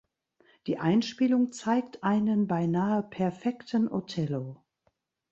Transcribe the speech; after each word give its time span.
Die 0.65 0.79
Einspielung 0.79 1.51
zeigt 1.51 2.01
einen 2.03 2.47
beinahe 2.47 3.03
perfekten 3.03 3.87
Otello. 3.87 4.63